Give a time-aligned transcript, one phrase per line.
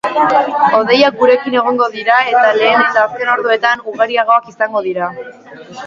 [0.77, 5.17] Hodeiak gurekin egongo dira eta lehen eta azken orduetan ugariagoak izango dira.